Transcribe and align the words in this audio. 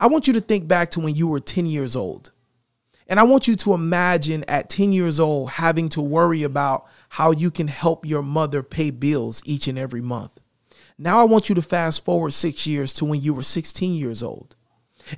I 0.00 0.06
want 0.06 0.26
you 0.26 0.32
to 0.32 0.40
think 0.40 0.66
back 0.66 0.90
to 0.92 1.00
when 1.00 1.14
you 1.14 1.28
were 1.28 1.40
10 1.40 1.66
years 1.66 1.94
old. 1.94 2.32
And 3.06 3.20
I 3.20 3.24
want 3.24 3.46
you 3.46 3.54
to 3.56 3.74
imagine 3.74 4.44
at 4.48 4.70
10 4.70 4.94
years 4.94 5.20
old 5.20 5.50
having 5.50 5.90
to 5.90 6.00
worry 6.00 6.42
about 6.42 6.88
how 7.10 7.32
you 7.32 7.50
can 7.50 7.68
help 7.68 8.06
your 8.06 8.22
mother 8.22 8.62
pay 8.62 8.90
bills 8.90 9.42
each 9.44 9.68
and 9.68 9.78
every 9.78 10.00
month. 10.00 10.40
Now 10.96 11.20
I 11.20 11.24
want 11.24 11.50
you 11.50 11.54
to 11.54 11.62
fast 11.62 12.02
forward 12.02 12.32
six 12.32 12.66
years 12.66 12.94
to 12.94 13.04
when 13.04 13.20
you 13.20 13.34
were 13.34 13.42
16 13.42 13.92
years 13.92 14.22
old. 14.22 14.56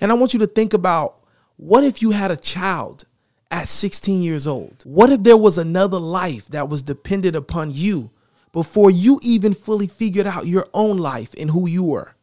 And 0.01 0.11
I 0.11 0.15
want 0.15 0.33
you 0.33 0.41
to 0.41 0.47
think 0.49 0.75
about 0.75 1.21
what 1.57 1.85
if 1.85 2.03
you 2.03 2.11
had 2.11 2.33
a 2.33 2.37
child 2.37 3.05
at 3.53 3.69
16 3.69 4.23
years 4.23 4.47
old? 4.49 4.83
What 4.85 5.11
if 5.11 5.23
there 5.23 5.37
was 5.37 5.59
another 5.59 5.99
life 5.99 6.49
that 6.49 6.69
was 6.69 6.83
dependent 6.83 7.37
upon 7.37 7.71
you 7.71 8.11
before 8.53 8.91
you 8.91 9.21
even 9.23 9.55
fully 9.55 9.87
figured 9.87 10.27
out 10.27 10.47
your 10.47 10.67
own 10.75 10.97
life 10.97 11.35
and 11.39 11.51
who 11.51 11.69
you 11.69 11.85
were? 11.85 12.17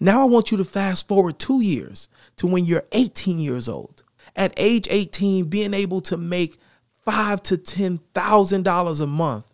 Now 0.00 0.22
I 0.22 0.24
want 0.24 0.50
you 0.50 0.56
to 0.58 0.64
fast 0.64 1.08
forward 1.08 1.38
two 1.38 1.60
years 1.60 2.08
to 2.36 2.46
when 2.46 2.64
you're 2.64 2.84
18 2.92 3.40
years 3.40 3.68
old 3.68 4.02
at 4.36 4.54
age 4.56 4.86
18 4.90 5.46
being 5.46 5.74
able 5.74 6.00
to 6.02 6.16
make 6.16 6.58
five 7.04 7.42
to 7.42 7.56
ten 7.56 7.98
thousand 8.14 8.64
dollars 8.64 9.00
a 9.00 9.06
month 9.06 9.46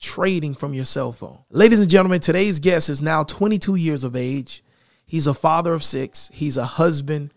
trading 0.00 0.54
from 0.54 0.74
your 0.74 0.84
cell 0.84 1.12
phone. 1.12 1.38
Ladies 1.50 1.80
and 1.80 1.90
gentlemen, 1.90 2.20
today's 2.20 2.58
guest 2.58 2.88
is 2.88 3.00
now 3.00 3.22
22 3.22 3.76
years 3.76 4.04
of 4.04 4.16
age. 4.16 4.64
He's 5.06 5.26
a 5.26 5.34
father 5.34 5.74
of 5.74 5.84
six, 5.84 6.30
he's 6.32 6.56
a 6.56 6.64
husband, 6.64 7.30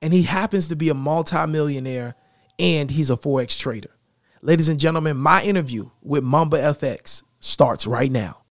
and 0.00 0.12
he 0.12 0.22
happens 0.22 0.68
to 0.68 0.76
be 0.76 0.88
a 0.88 0.94
multimillionaire 0.94 2.14
and 2.58 2.90
he's 2.90 3.10
a 3.10 3.16
Forex 3.16 3.58
trader. 3.58 3.90
Ladies 4.42 4.68
and 4.68 4.78
gentlemen, 4.78 5.16
my 5.16 5.42
interview 5.42 5.90
with 6.02 6.22
Mamba 6.22 6.58
FX 6.58 7.22
starts 7.40 7.86
right 7.86 8.10
now. 8.10 8.42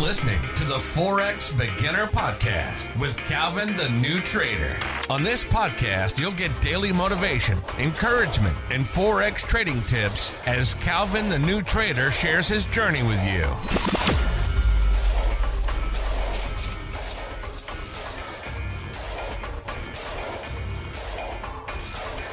Listening 0.00 0.40
to 0.56 0.64
the 0.64 0.76
Forex 0.78 1.56
Beginner 1.56 2.06
Podcast 2.06 2.98
with 2.98 3.18
Calvin 3.18 3.76
the 3.76 3.90
New 3.90 4.20
Trader. 4.22 4.74
On 5.10 5.22
this 5.22 5.44
podcast, 5.44 6.18
you'll 6.18 6.32
get 6.32 6.58
daily 6.62 6.90
motivation, 6.90 7.60
encouragement, 7.78 8.56
and 8.70 8.86
Forex 8.86 9.46
trading 9.46 9.82
tips 9.82 10.32
as 10.46 10.72
Calvin 10.74 11.28
the 11.28 11.38
New 11.38 11.60
Trader 11.60 12.10
shares 12.10 12.48
his 12.48 12.64
journey 12.64 13.02
with 13.02 13.22
you. 13.26 13.44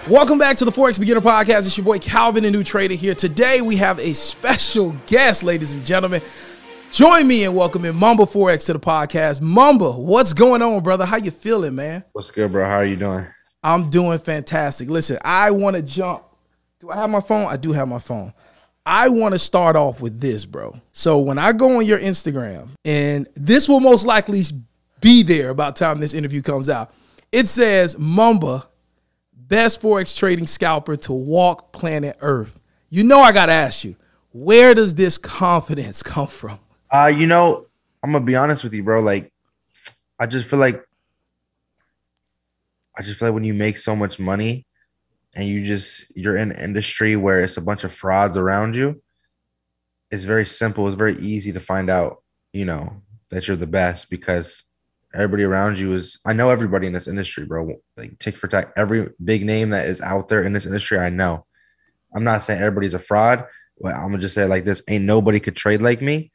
Welcome 0.10 0.38
back 0.38 0.56
to 0.58 0.66
the 0.66 0.72
Forex 0.72 0.98
Beginner 0.98 1.20
Podcast. 1.20 1.66
It's 1.66 1.78
your 1.78 1.84
boy 1.84 2.00
Calvin 2.00 2.44
the 2.44 2.52
New 2.52 2.64
Trader 2.64 2.94
here. 2.94 3.14
Today 3.14 3.60
we 3.60 3.76
have 3.76 4.00
a 4.00 4.14
special 4.14 4.96
guest, 5.06 5.44
ladies 5.44 5.74
and 5.74 5.86
gentlemen. 5.86 6.22
Join 6.92 7.28
me 7.28 7.44
in 7.44 7.54
welcoming 7.54 7.96
Mamba 7.96 8.24
Forex 8.24 8.66
to 8.68 8.74
the 8.74 8.80
podcast. 8.80 9.42
Mamba, 9.42 9.92
what's 9.92 10.34
going 10.34 10.62
on, 10.62 10.82
brother? 10.82 11.06
How 11.06 11.18
you 11.18 11.32
feeling, 11.32 11.76
man? 11.76 12.04
What's 12.14 12.32
good, 12.32 12.52
bro? 12.52 12.66
How 12.66 12.78
are 12.78 12.86
you 12.86 12.96
doing? 12.96 13.28
I'm 13.64 13.90
doing 13.90 14.18
fantastic. 14.20 14.90
Listen, 14.90 15.20
I 15.24 15.52
want 15.52 15.76
to 15.76 15.82
jump. 15.82 16.24
Do 16.80 16.90
I 16.90 16.96
have 16.96 17.10
my 17.10 17.20
phone? 17.20 17.48
I 17.48 17.58
do 17.58 17.72
have 17.74 17.88
my 17.88 18.00
phone. 18.00 18.34
I 18.86 19.10
want 19.10 19.34
to 19.34 19.40
start 19.40 19.76
off 19.76 20.02
with 20.02 20.20
this, 20.22 20.46
bro. 20.46 20.80
So 20.94 21.20
when 21.20 21.38
I 21.38 21.52
go 21.52 21.78
on 21.78 21.86
your 21.86 22.00
Instagram, 22.00 22.70
and 22.86 23.28
this 23.36 23.68
will 23.68 23.82
most 23.82 24.06
likely 24.06 24.42
be 25.02 25.24
there 25.24 25.50
about 25.50 25.76
the 25.76 25.86
time 25.86 26.00
this 26.00 26.14
interview 26.14 26.42
comes 26.42 26.70
out, 26.70 26.94
it 27.32 27.48
says 27.48 27.98
Mamba, 28.00 28.66
best 29.34 29.82
Forex 29.82 30.18
trading 30.18 30.48
scalper 30.48 30.96
to 30.98 31.14
walk 31.14 31.74
planet 31.74 32.18
Earth. 32.22 32.58
You 32.90 33.04
know 33.04 33.20
I 33.20 33.34
gotta 33.34 33.52
ask 33.52 33.84
you, 33.84 33.98
where 34.32 34.74
does 34.74 34.96
this 34.96 35.18
confidence 35.18 36.02
come 36.04 36.28
from? 36.28 36.60
Uh, 36.90 37.12
you 37.14 37.28
know, 37.28 37.68
I'm 38.04 38.12
gonna 38.12 38.26
be 38.26 38.36
honest 38.36 38.64
with 38.64 38.74
you, 38.74 38.84
bro. 38.84 39.02
Like, 39.02 39.34
I 40.20 40.26
just 40.26 40.48
feel 40.48 40.60
like 40.60 40.84
I 42.98 43.02
just 43.04 43.20
feel 43.20 43.30
like 43.30 43.36
when 43.36 43.44
you 43.44 43.54
make 43.54 43.78
so 43.78 43.96
much 43.96 44.20
money 44.20 44.66
and 45.36 45.48
you 45.48 45.66
just 45.66 46.16
you're 46.16 46.38
in 46.38 46.52
an 46.52 46.58
industry 46.58 47.16
where 47.16 47.42
it's 47.42 47.58
a 47.58 47.62
bunch 47.62 47.84
of 47.84 47.94
frauds 47.94 48.38
around 48.38 48.76
you, 48.76 49.02
it's 50.10 50.24
very 50.24 50.46
simple. 50.46 50.88
It's 50.88 50.96
very 50.96 51.18
easy 51.18 51.52
to 51.54 51.60
find 51.60 51.90
out, 51.90 52.24
you 52.54 52.66
know, 52.66 53.02
that 53.30 53.48
you're 53.48 53.58
the 53.58 53.68
best 53.68 54.10
because 54.10 54.64
everybody 55.14 55.44
around 55.44 55.80
you 55.80 55.94
is 55.94 56.20
I 56.26 56.34
know 56.34 56.50
everybody 56.50 56.88
in 56.88 56.94
this 56.94 57.08
industry, 57.08 57.46
bro. 57.46 57.70
Like 57.98 58.18
tick 58.20 58.38
for 58.38 58.48
tack, 58.48 58.72
every 58.78 59.10
big 59.24 59.46
name 59.46 59.72
that 59.72 59.88
is 59.88 60.02
out 60.02 60.30
there 60.30 60.44
in 60.44 60.54
this 60.54 60.66
industry, 60.66 60.98
I 60.98 61.10
know. 61.10 61.46
I'm 62.16 62.24
not 62.24 62.44
saying 62.44 62.62
everybody's 62.62 62.94
a 62.94 63.00
fraud. 63.00 63.46
But 63.80 63.94
I'm 63.94 64.08
gonna 64.08 64.20
just 64.20 64.34
say 64.34 64.46
like 64.46 64.66
this: 64.66 64.82
ain't 64.88 65.06
nobody 65.06 65.40
could 65.40 65.56
trade 65.56 65.82
like 65.84 66.02
me 66.02 66.32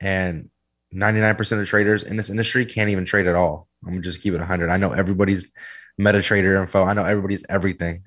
and 0.00 0.50
99% 0.94 1.60
of 1.60 1.68
traders 1.68 2.02
in 2.02 2.16
this 2.16 2.30
industry 2.30 2.66
can't 2.66 2.90
even 2.90 3.04
trade 3.04 3.26
at 3.26 3.34
all. 3.34 3.68
I'm 3.84 3.92
gonna 3.92 4.02
just 4.02 4.22
keep 4.22 4.34
it 4.34 4.38
100. 4.38 4.70
I 4.70 4.76
know 4.76 4.92
everybody's 4.92 5.52
MetaTrader 6.00 6.60
info. 6.60 6.84
I 6.84 6.94
know 6.94 7.04
everybody's 7.04 7.44
everything. 7.48 8.04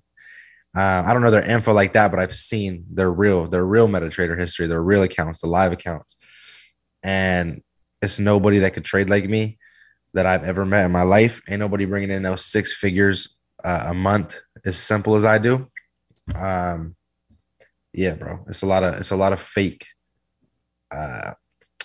Uh, 0.75 1.03
I 1.05 1.13
don't 1.13 1.21
know 1.21 1.31
their 1.31 1.47
info 1.47 1.71
like 1.71 1.93
that, 1.93 2.09
but 2.09 2.19
I've 2.19 2.35
seen 2.35 2.85
their 2.89 3.11
real, 3.11 3.47
their 3.47 3.63
real 3.63 3.87
MetaTrader 3.87 4.37
history, 4.37 4.67
their 4.67 4.81
real 4.81 5.03
accounts, 5.03 5.39
the 5.39 5.47
live 5.47 5.71
accounts, 5.71 6.17
and 7.03 7.61
it's 8.01 8.19
nobody 8.19 8.59
that 8.59 8.73
could 8.73 8.83
trade 8.83 9.09
like 9.09 9.29
me 9.29 9.59
that 10.13 10.25
I've 10.25 10.43
ever 10.43 10.65
met 10.65 10.85
in 10.85 10.91
my 10.91 11.03
life. 11.03 11.41
Ain't 11.47 11.59
nobody 11.59 11.85
bringing 11.85 12.11
in 12.11 12.23
those 12.23 12.45
six 12.45 12.73
figures 12.73 13.37
uh, 13.63 13.85
a 13.87 13.93
month 13.93 14.39
as 14.65 14.77
simple 14.77 15.15
as 15.15 15.25
I 15.25 15.37
do. 15.37 15.69
Um, 16.35 16.95
yeah, 17.93 18.15
bro, 18.15 18.43
it's 18.47 18.63
a 18.63 18.65
lot 18.65 18.83
of 18.83 18.95
it's 18.95 19.11
a 19.11 19.15
lot 19.15 19.33
of 19.33 19.39
fake 19.39 19.85
uh, 20.91 21.33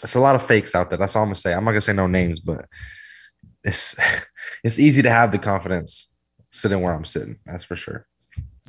it's 0.02 0.14
a 0.14 0.20
lot 0.20 0.36
of 0.36 0.46
fakes 0.46 0.74
out 0.74 0.90
there. 0.90 0.98
That's 0.98 1.16
all 1.16 1.22
I'm 1.22 1.28
gonna 1.28 1.36
say. 1.36 1.52
I'm 1.52 1.64
not 1.64 1.72
gonna 1.72 1.80
say 1.80 1.92
no 1.92 2.06
names, 2.06 2.40
but 2.40 2.66
it's 3.64 3.96
it's 4.64 4.78
easy 4.78 5.02
to 5.02 5.10
have 5.10 5.32
the 5.32 5.38
confidence 5.38 6.14
sitting 6.50 6.80
where 6.80 6.94
I'm 6.94 7.04
sitting. 7.04 7.38
That's 7.46 7.64
for 7.64 7.76
sure. 7.76 8.06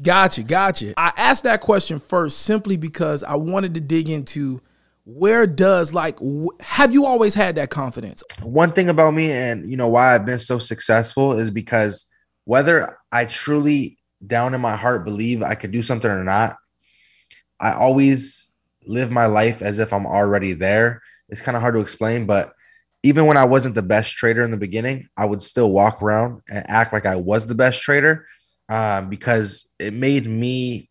Gotcha, 0.01 0.43
gotcha. 0.43 0.93
I 0.97 1.11
asked 1.17 1.43
that 1.43 1.61
question 1.61 1.99
first 1.99 2.39
simply 2.39 2.77
because 2.77 3.21
I 3.23 3.35
wanted 3.35 3.73
to 3.73 3.81
dig 3.81 4.09
into 4.09 4.61
where 5.05 5.47
does 5.47 5.93
like 5.93 6.19
have 6.59 6.93
you 6.93 7.05
always 7.05 7.33
had 7.33 7.55
that 7.55 7.69
confidence? 7.69 8.23
One 8.43 8.71
thing 8.71 8.89
about 8.89 9.13
me 9.13 9.31
and 9.31 9.69
you 9.69 9.77
know 9.77 9.87
why 9.87 10.15
I've 10.15 10.25
been 10.25 10.39
so 10.39 10.59
successful 10.59 11.37
is 11.37 11.51
because 11.51 12.09
whether 12.45 12.97
I 13.11 13.25
truly 13.25 13.97
down 14.25 14.53
in 14.53 14.61
my 14.61 14.75
heart 14.75 15.05
believe 15.05 15.41
I 15.41 15.55
could 15.55 15.71
do 15.71 15.81
something 15.81 16.09
or 16.09 16.23
not, 16.23 16.57
I 17.59 17.73
always 17.73 18.51
live 18.85 19.11
my 19.11 19.25
life 19.25 19.61
as 19.61 19.79
if 19.79 19.93
I'm 19.93 20.05
already 20.05 20.53
there 20.53 21.01
it's 21.29 21.41
kind 21.41 21.55
of 21.55 21.61
hard 21.61 21.75
to 21.75 21.81
explain, 21.81 22.25
but 22.25 22.53
even 23.03 23.25
when 23.25 23.37
I 23.37 23.45
wasn't 23.45 23.75
the 23.75 23.81
best 23.81 24.17
trader 24.17 24.43
in 24.43 24.51
the 24.51 24.57
beginning, 24.57 25.07
I 25.15 25.25
would 25.25 25.41
still 25.41 25.71
walk 25.71 26.01
around 26.01 26.41
and 26.49 26.69
act 26.69 26.91
like 26.91 27.05
I 27.05 27.15
was 27.15 27.47
the 27.47 27.55
best 27.55 27.81
trader 27.81 28.27
um, 28.67 29.09
because 29.09 29.73
it 29.79 29.93
made 29.93 30.27
me. 30.27 30.89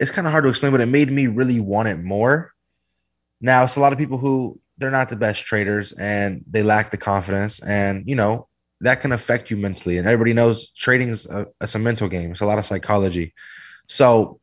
It's 0.00 0.10
kind 0.10 0.26
of 0.26 0.32
hard 0.32 0.44
to 0.44 0.50
explain, 0.50 0.72
but 0.72 0.80
it 0.80 0.86
made 0.86 1.12
me 1.12 1.28
really 1.28 1.60
want 1.60 1.88
it 1.88 2.02
more. 2.02 2.52
Now, 3.40 3.64
it's 3.64 3.76
a 3.76 3.80
lot 3.80 3.92
of 3.92 3.98
people 3.98 4.18
who 4.18 4.58
they're 4.78 4.90
not 4.90 5.08
the 5.08 5.16
best 5.16 5.46
traders 5.46 5.92
and 5.92 6.44
they 6.50 6.62
lack 6.62 6.90
the 6.90 6.96
confidence, 6.96 7.62
and 7.62 8.04
you 8.06 8.16
know 8.16 8.48
that 8.80 9.00
can 9.00 9.12
affect 9.12 9.50
you 9.50 9.56
mentally. 9.56 9.98
And 9.98 10.06
everybody 10.06 10.32
knows 10.32 10.70
trading 10.72 11.10
is 11.10 11.26
a, 11.26 11.46
it's 11.60 11.74
a 11.74 11.78
mental 11.78 12.08
game. 12.08 12.32
It's 12.32 12.40
a 12.40 12.46
lot 12.46 12.58
of 12.58 12.64
psychology. 12.64 13.34
So, 13.86 14.40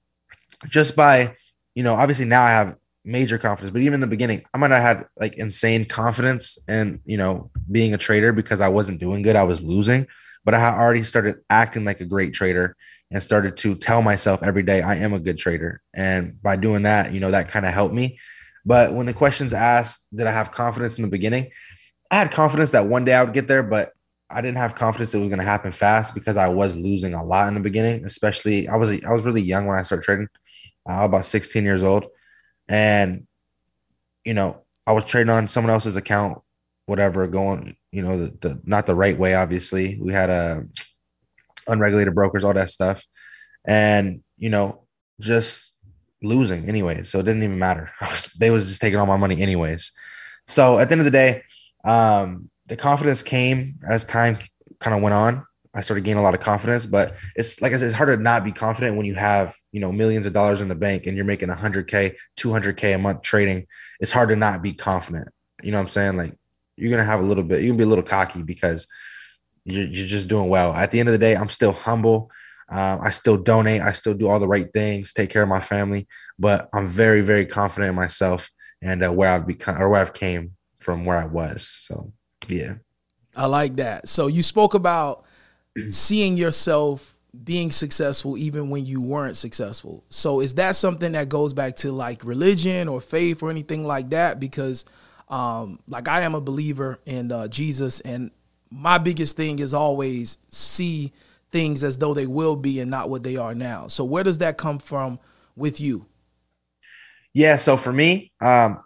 just 0.70 0.96
by 0.96 1.36
you 1.76 1.84
know, 1.84 1.96
obviously 1.96 2.26
now 2.26 2.44
I 2.44 2.52
have 2.52 2.76
major 3.04 3.38
confidence. 3.38 3.72
But 3.72 3.82
even 3.82 3.96
in 3.96 4.00
the 4.00 4.08
beginning, 4.08 4.44
I 4.54 4.58
might 4.58 4.72
have 4.72 4.82
had 4.82 5.06
like 5.20 5.36
insane 5.36 5.86
confidence 5.86 6.58
and 6.68 7.00
you 7.06 7.18
know 7.18 7.52
being 7.70 7.94
a 7.94 7.98
trader 7.98 8.32
because 8.32 8.62
I 8.62 8.70
wasn't 8.70 9.00
doing 9.00 9.22
good. 9.22 9.36
I 9.36 9.44
was 9.44 9.62
losing, 9.62 10.08
but 10.44 10.54
I 10.54 10.78
already 10.78 11.04
started 11.04 11.38
acting 11.50 11.86
like 11.86 12.02
a 12.02 12.06
great 12.06 12.34
trader 12.34 12.76
and 13.12 13.22
started 13.22 13.58
to 13.58 13.76
tell 13.76 14.02
myself 14.02 14.42
every 14.42 14.64
day 14.64 14.82
I 14.82 14.96
am 14.96 15.14
a 15.14 15.20
good 15.20 15.38
trader. 15.38 15.82
And 15.94 16.42
by 16.42 16.56
doing 16.56 16.84
that, 16.84 17.14
you 17.14 17.20
know, 17.20 17.32
that 17.32 17.50
kind 17.50 17.66
of 17.66 17.74
helped 17.74 17.94
me. 17.94 18.20
But 18.66 18.94
when 18.94 19.06
the 19.06 19.14
questions 19.14 19.54
asked, 19.54 20.08
did 20.16 20.28
I 20.28 20.32
have 20.32 20.52
confidence 20.52 20.98
in 20.98 21.04
the 21.04 21.10
beginning? 21.10 21.50
I 22.10 22.16
had 22.16 22.32
confidence 22.32 22.72
that 22.72 22.88
one 22.88 23.06
day 23.06 23.14
I 23.14 23.24
would 23.24 23.34
get 23.34 23.48
there, 23.48 23.64
but 23.64 23.92
I 24.30 24.42
didn't 24.42 24.58
have 24.58 24.76
confidence 24.76 25.14
it 25.14 25.20
was 25.20 25.28
going 25.28 25.40
to 25.40 25.46
happen 25.46 25.72
fast 25.72 26.14
because 26.14 26.38
I 26.38 26.48
was 26.48 26.76
losing 26.76 27.14
a 27.14 27.24
lot 27.24 27.48
in 27.48 27.54
the 27.54 27.60
beginning. 27.60 28.06
Especially, 28.06 28.68
I 28.68 28.78
was 28.78 28.92
I 28.92 29.12
was 29.12 29.26
really 29.26 29.42
young 29.42 29.66
when 29.66 29.78
I 29.78 29.82
started 29.82 30.04
trading, 30.04 30.30
uh, 30.90 31.04
about 31.04 31.26
16 31.26 31.64
years 31.64 31.84
old, 31.84 32.06
and 32.72 33.28
you 34.24 34.34
know 34.34 34.64
I 34.88 34.94
was 34.94 35.06
trading 35.06 35.30
on 35.30 35.50
someone 35.50 35.72
else's 35.72 35.98
account, 35.98 36.40
whatever, 36.86 37.28
going 37.28 37.76
you 37.92 38.02
know 38.02 38.26
the, 38.26 38.38
the 38.40 38.62
not 38.64 38.86
the 38.88 38.96
right 38.96 39.18
way. 39.18 39.36
Obviously, 39.36 40.00
we 40.02 40.14
had 40.14 40.30
a 40.30 40.34
uh, 40.34 40.62
unregulated 41.68 42.16
brokers, 42.16 42.44
all 42.44 42.54
that 42.54 42.72
stuff, 42.72 43.06
and 43.66 44.22
you 44.38 44.50
know 44.50 44.86
just 45.20 45.76
losing 46.24 46.68
anyway. 46.68 47.04
So 47.04 47.20
it 47.20 47.24
didn't 47.24 47.44
even 47.44 47.60
matter. 47.60 47.92
Was, 48.02 48.32
they 48.40 48.52
was 48.52 48.68
just 48.68 48.82
taking 48.82 49.00
all 49.00 49.06
my 49.06 49.18
money 49.18 49.42
anyways. 49.42 49.92
So 50.48 50.80
at 50.80 50.88
the 50.88 50.94
end 50.94 51.02
of 51.02 51.06
the 51.06 51.12
day, 51.12 51.44
um, 51.84 52.50
the 52.68 52.78
confidence 52.78 53.22
came 53.22 53.80
as 53.88 54.06
time 54.06 54.38
kind 54.80 54.96
of 54.96 55.02
went 55.02 55.14
on. 55.14 55.46
I 55.74 55.82
started 55.82 56.04
gaining 56.04 56.20
a 56.20 56.24
lot 56.24 56.34
of 56.34 56.42
confidence. 56.42 56.86
But 56.86 57.16
it's 57.36 57.62
like 57.62 57.74
I 57.74 57.78
said, 57.78 57.88
it's 57.88 57.96
hard 57.96 58.10
to 58.10 58.22
not 58.22 58.44
be 58.44 58.52
confident 58.52 58.98
when 58.98 59.06
you 59.06 59.16
have 59.16 59.56
you 59.72 59.80
know 59.80 59.92
millions 59.92 60.26
of 60.26 60.34
dollars 60.34 60.62
in 60.62 60.68
the 60.68 60.76
bank 60.76 61.06
and 61.06 61.16
you're 61.16 61.26
making 61.26 61.50
100k, 61.50 62.16
200k 62.38 62.96
a 62.96 62.98
month 62.98 63.22
trading. 63.22 63.68
It's 64.00 64.12
hard 64.12 64.30
to 64.30 64.36
not 64.36 64.62
be 64.62 64.74
confident. 64.74 65.30
You 65.64 65.72
know 65.72 65.78
what 65.78 65.84
I'm 65.84 65.90
saying? 65.90 66.18
Like 66.18 66.36
you're 66.76 66.92
gonna 66.92 67.04
have 67.04 67.20
a 67.20 67.26
little 67.26 67.44
bit. 67.44 67.62
You 67.62 67.70
can 67.70 67.78
be 67.78 67.84
a 67.84 67.88
little 67.88 68.04
cocky 68.04 68.44
because 68.44 68.88
you're, 69.64 69.86
you're 69.86 70.08
just 70.08 70.28
doing 70.28 70.50
well. 70.50 70.74
At 70.74 70.92
the 70.92 71.00
end 71.00 71.10
of 71.10 71.14
the 71.14 71.20
day, 71.20 71.36
I'm 71.36 71.50
still 71.50 71.72
humble. 71.72 72.32
Um, 72.70 73.02
I 73.02 73.10
still 73.10 73.38
donate. 73.38 73.82
I 73.82 73.92
still 73.92 74.14
do 74.14 74.28
all 74.28 74.40
the 74.40 74.48
right 74.48 74.72
things, 74.74 75.12
take 75.12 75.30
care 75.30 75.44
of 75.44 75.50
my 75.50 75.60
family. 75.60 76.08
But 76.40 76.70
I'm 76.74 76.88
very, 76.88 77.22
very 77.22 77.46
confident 77.46 77.90
in 77.90 77.96
myself 77.96 78.50
and 78.82 79.04
uh, 79.04 79.12
where 79.12 79.30
I've 79.30 79.46
become 79.46 79.80
or 79.80 79.90
where 79.90 80.02
I've 80.02 80.14
came 80.14 80.56
from 80.80 81.06
where 81.06 81.18
I 81.18 81.26
was. 81.26 81.68
So 81.68 82.14
yeah, 82.48 82.76
I 83.36 83.46
like 83.46 83.76
that. 83.76 84.08
So 84.08 84.28
you 84.28 84.42
spoke 84.42 84.74
about 84.74 85.26
seeing 85.90 86.38
yourself 86.38 87.18
being 87.44 87.72
successful 87.72 88.38
even 88.38 88.70
when 88.70 88.86
you 88.86 89.00
weren't 89.00 89.38
successful. 89.38 90.04
So 90.10 90.42
is 90.42 90.56
that 90.56 90.76
something 90.76 91.14
that 91.14 91.30
goes 91.30 91.54
back 91.54 91.78
to 91.78 91.92
like 91.92 92.24
religion 92.26 92.88
or 92.88 93.00
faith 93.00 93.42
or 93.42 93.50
anything 93.50 93.86
like 93.86 94.10
that? 94.10 94.40
Because 94.40 94.86
um, 95.30 95.80
like 95.88 96.08
I 96.08 96.22
am 96.22 96.36
a 96.36 96.42
believer 96.42 97.00
in 97.06 97.32
uh, 97.32 97.48
Jesus, 97.48 98.02
and 98.02 98.32
my 98.70 98.98
biggest 98.98 99.38
thing 99.38 99.60
is 99.60 99.74
always 99.74 100.40
see 100.50 101.14
things 101.52 101.84
as 101.84 101.98
though 101.98 102.14
they 102.14 102.28
will 102.28 102.56
be 102.56 102.80
and 102.80 102.92
not 102.92 103.10
what 103.10 103.24
they 103.24 103.38
are 103.38 103.56
now. 103.56 103.88
So 103.88 104.04
where 104.04 104.24
does 104.24 104.40
that 104.40 104.58
come 104.58 104.80
from 104.80 105.20
with 105.56 105.80
you? 105.80 106.06
Yeah, 107.34 107.58
so 107.58 107.78
for 107.78 107.94
me, 107.94 108.32
um, 108.42 108.84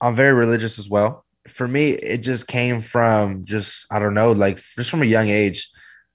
I'm 0.00 0.14
very 0.14 0.32
religious 0.32 0.78
as 0.78 0.88
well. 0.88 1.24
For 1.48 1.66
me, 1.66 1.90
it 1.90 2.18
just 2.18 2.46
came 2.46 2.82
from 2.82 3.44
just 3.44 3.86
I 3.90 3.98
don't 3.98 4.14
know, 4.14 4.30
like 4.30 4.58
just 4.58 4.90
from 4.90 5.02
a 5.02 5.06
young 5.06 5.28
age 5.28 5.68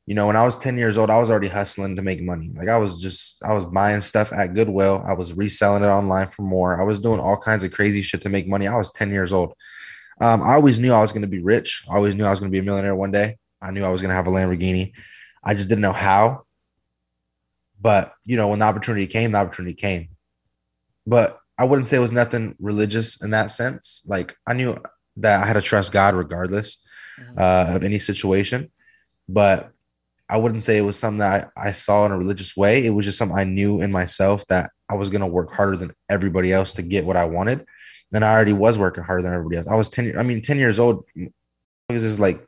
you 0.05 0.13
know, 0.13 0.27
when 0.27 0.35
I 0.35 0.45
was 0.45 0.57
10 0.57 0.77
years 0.77 0.97
old, 0.97 1.09
I 1.09 1.19
was 1.19 1.31
already 1.31 1.47
hustling 1.47 1.95
to 1.95 2.03
make 2.03 2.21
money. 2.21 2.51
Like 2.55 2.69
I 2.69 2.77
was 2.77 3.01
just, 3.01 3.43
I 3.43 3.53
was 3.53 3.65
buying 3.65 4.01
stuff 4.01 4.31
at 4.31 4.53
Goodwill. 4.53 5.03
I 5.05 5.13
was 5.13 5.33
reselling 5.33 5.83
it 5.83 5.87
online 5.87 6.27
for 6.27 6.43
more. 6.43 6.79
I 6.79 6.83
was 6.83 6.99
doing 6.99 7.19
all 7.19 7.37
kinds 7.37 7.63
of 7.63 7.71
crazy 7.71 8.03
shit 8.03 8.21
to 8.21 8.29
make 8.29 8.47
money. 8.47 8.67
I 8.67 8.77
was 8.77 8.91
10 8.91 9.11
years 9.11 9.33
old. 9.33 9.53
Um, 10.21 10.43
I 10.43 10.53
always 10.53 10.79
knew 10.79 10.93
I 10.93 11.01
was 11.01 11.11
going 11.11 11.23
to 11.23 11.27
be 11.27 11.39
rich. 11.39 11.83
I 11.89 11.95
always 11.95 12.13
knew 12.13 12.23
I 12.23 12.29
was 12.29 12.39
going 12.39 12.51
to 12.51 12.55
be 12.55 12.59
a 12.59 12.63
millionaire 12.63 12.95
one 12.95 13.11
day. 13.11 13.37
I 13.61 13.71
knew 13.71 13.83
I 13.83 13.89
was 13.89 14.01
going 14.01 14.09
to 14.09 14.15
have 14.15 14.27
a 14.27 14.31
Lamborghini. 14.31 14.93
I 15.43 15.55
just 15.55 15.69
didn't 15.69 15.81
know 15.81 15.91
how. 15.91 16.43
But, 17.81 18.13
you 18.25 18.37
know, 18.37 18.49
when 18.49 18.59
the 18.59 18.65
opportunity 18.65 19.07
came, 19.07 19.31
the 19.31 19.39
opportunity 19.39 19.73
came. 19.73 20.09
But 21.07 21.39
I 21.57 21.65
wouldn't 21.65 21.87
say 21.87 21.97
it 21.97 22.01
was 22.01 22.11
nothing 22.11 22.55
religious 22.59 23.21
in 23.23 23.31
that 23.31 23.51
sense. 23.51 24.03
Like 24.05 24.35
I 24.45 24.53
knew 24.53 24.77
that 25.17 25.43
I 25.43 25.45
had 25.47 25.53
to 25.53 25.61
trust 25.61 25.91
God 25.91 26.15
regardless 26.15 26.85
mm-hmm. 27.19 27.37
uh, 27.37 27.75
of 27.75 27.83
any 27.83 27.99
situation. 27.99 28.71
But 29.27 29.71
I 30.29 30.37
wouldn't 30.37 30.63
say 30.63 30.77
it 30.77 30.81
was 30.81 30.97
something 30.97 31.19
that 31.19 31.51
I, 31.55 31.69
I 31.69 31.71
saw 31.71 32.05
in 32.05 32.11
a 32.11 32.17
religious 32.17 32.57
way. 32.57 32.85
It 32.85 32.89
was 32.89 33.05
just 33.05 33.17
something 33.17 33.37
I 33.37 33.43
knew 33.43 33.81
in 33.81 33.91
myself 33.91 34.45
that 34.47 34.71
I 34.89 34.95
was 34.95 35.09
going 35.09 35.21
to 35.21 35.27
work 35.27 35.51
harder 35.53 35.75
than 35.75 35.93
everybody 36.09 36.51
else 36.51 36.73
to 36.73 36.81
get 36.81 37.05
what 37.05 37.15
I 37.15 37.25
wanted. 37.25 37.65
And 38.13 38.23
I 38.23 38.31
already 38.33 38.53
was 38.53 38.79
working 38.79 39.03
harder 39.03 39.23
than 39.23 39.33
everybody 39.33 39.57
else. 39.57 39.67
I 39.67 39.75
was 39.75 39.89
10, 39.89 40.17
I 40.17 40.23
mean, 40.23 40.41
10 40.41 40.57
years 40.57 40.79
old. 40.79 41.05
It 41.15 41.31
was 41.89 42.03
just 42.03 42.19
like, 42.19 42.45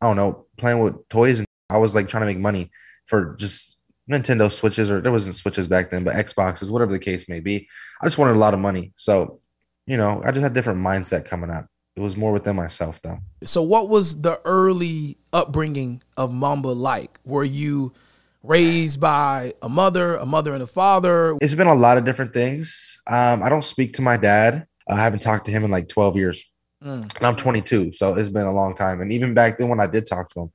I 0.00 0.06
don't 0.06 0.16
know, 0.16 0.46
playing 0.56 0.80
with 0.80 1.08
toys. 1.08 1.38
And 1.38 1.46
I 1.70 1.78
was 1.78 1.94
like 1.94 2.08
trying 2.08 2.22
to 2.22 2.26
make 2.26 2.38
money 2.38 2.70
for 3.06 3.34
just 3.36 3.78
Nintendo 4.10 4.50
Switches, 4.50 4.90
or 4.90 5.00
there 5.00 5.12
wasn't 5.12 5.36
Switches 5.36 5.66
back 5.66 5.90
then, 5.90 6.04
but 6.04 6.14
Xboxes, 6.14 6.70
whatever 6.70 6.92
the 6.92 6.98
case 6.98 7.28
may 7.28 7.40
be. 7.40 7.68
I 8.00 8.06
just 8.06 8.18
wanted 8.18 8.36
a 8.36 8.38
lot 8.38 8.54
of 8.54 8.60
money. 8.60 8.92
So, 8.96 9.40
you 9.86 9.96
know, 9.96 10.22
I 10.24 10.30
just 10.30 10.42
had 10.42 10.54
different 10.54 10.80
mindset 10.80 11.24
coming 11.24 11.50
up. 11.50 11.66
It 11.96 12.00
was 12.00 12.16
more 12.16 12.32
within 12.32 12.56
myself 12.56 13.00
though. 13.00 13.18
So 13.44 13.62
what 13.62 13.88
was 13.88 14.20
the 14.20 14.40
early 14.44 15.16
upbringing 15.32 16.02
of 16.16 16.32
Mamba 16.32 16.68
like? 16.68 17.18
Were 17.24 17.44
you 17.44 17.94
raised 18.42 19.00
by 19.00 19.54
a 19.62 19.68
mother, 19.68 20.16
a 20.16 20.26
mother 20.26 20.52
and 20.52 20.62
a 20.62 20.66
father? 20.66 21.36
It's 21.40 21.54
been 21.54 21.66
a 21.66 21.74
lot 21.74 21.96
of 21.96 22.04
different 22.04 22.34
things. 22.34 23.00
Um, 23.06 23.42
I 23.42 23.48
don't 23.48 23.64
speak 23.64 23.94
to 23.94 24.02
my 24.02 24.18
dad. 24.18 24.66
I 24.88 24.96
haven't 24.96 25.20
talked 25.20 25.46
to 25.46 25.50
him 25.50 25.64
in 25.64 25.70
like 25.70 25.88
12 25.88 26.16
years. 26.16 26.44
Mm. 26.84 27.16
And 27.16 27.26
I'm 27.26 27.36
22, 27.36 27.92
so 27.92 28.14
it's 28.14 28.28
been 28.28 28.46
a 28.46 28.52
long 28.52 28.76
time. 28.76 29.00
And 29.00 29.10
even 29.10 29.32
back 29.32 29.56
then 29.56 29.68
when 29.68 29.80
I 29.80 29.86
did 29.86 30.06
talk 30.06 30.28
to 30.30 30.42
him, 30.42 30.52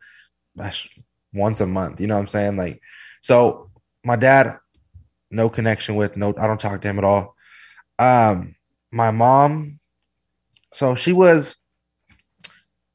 gosh, 0.56 0.90
once 1.34 1.60
a 1.62 1.66
month, 1.66 2.00
you 2.00 2.08
know 2.08 2.16
what 2.16 2.22
I'm 2.22 2.28
saying? 2.28 2.58
Like, 2.58 2.80
so 3.22 3.72
my 4.06 4.16
dad, 4.16 4.58
no 5.32 5.50
connection 5.50 5.96
with, 5.96 6.16
no, 6.16 6.34
I 6.38 6.46
don't 6.46 6.60
talk 6.60 6.82
to 6.82 6.88
him 6.88 7.00
at 7.00 7.04
all. 7.04 7.36
Um, 7.98 8.56
my 8.92 9.12
mom, 9.12 9.80
so 10.72 10.96
she 10.96 11.14
was 11.14 11.58